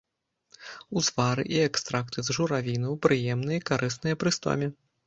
Узвары 1.01 1.45
і 1.57 1.61
экстракты 1.67 2.19
з 2.31 2.37
журавінаў 2.39 2.99
прыемныя 3.09 3.57
і 3.65 3.65
карысныя 3.73 4.15
пры 4.23 4.29
стоме. 4.41 4.67